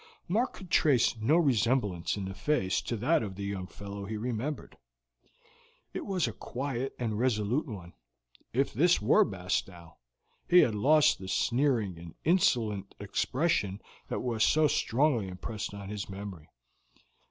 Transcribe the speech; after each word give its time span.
Mark 0.27 0.53
could 0.53 0.71
trace 0.71 1.15
no 1.17 1.37
resemblance 1.37 2.17
in 2.17 2.25
the 2.25 2.33
face 2.33 2.81
to 2.81 2.97
that 2.97 3.21
of 3.21 3.35
the 3.35 3.43
young 3.43 3.67
fellow 3.67 4.05
he 4.05 4.17
remembered. 4.17 4.75
It 5.93 6.07
was 6.07 6.27
a 6.27 6.33
quiet 6.33 6.95
and 6.97 7.19
resolute 7.19 7.67
one. 7.67 7.93
If 8.51 8.73
this 8.73 8.99
were 8.99 9.23
Bastow, 9.23 9.97
he 10.49 10.61
had 10.61 10.73
lost 10.73 11.19
the 11.19 11.27
sneering 11.27 11.99
and 11.99 12.15
insolent 12.23 12.95
expression 12.99 13.79
that 14.07 14.21
was 14.23 14.43
so 14.43 14.67
strongly 14.67 15.27
impressed 15.27 15.71
on 15.71 15.89
his 15.89 16.09
memory. 16.09 16.49